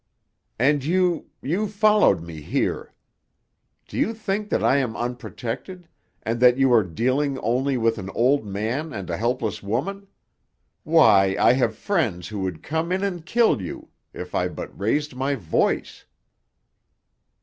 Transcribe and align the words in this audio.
"And 0.57 0.83
you 0.83 1.29
you 1.43 1.67
followed 1.67 2.23
me 2.23 2.41
here. 2.41 2.91
Do 3.87 3.99
you 3.99 4.15
think 4.15 4.49
that 4.49 4.63
I 4.63 4.77
am 4.77 4.97
unprotected, 4.97 5.87
and 6.23 6.39
that 6.39 6.57
you 6.57 6.73
are 6.73 6.81
dealing 6.81 7.37
only 7.37 7.77
with 7.77 7.99
an 7.99 8.09
old 8.15 8.43
man 8.43 8.93
and 8.93 9.11
a 9.11 9.17
helpless 9.17 9.61
woman? 9.61 10.07
Why, 10.81 11.35
I 11.39 11.53
have 11.53 11.75
friends 11.77 12.29
who 12.29 12.39
would 12.39 12.63
come 12.63 12.91
in 12.91 13.03
and 13.03 13.23
kill 13.23 13.61
you 13.61 13.89
if 14.11 14.33
I 14.33 14.47
but 14.47 14.75
raised 14.79 15.13
my 15.15 15.35
voice!" 15.35 16.05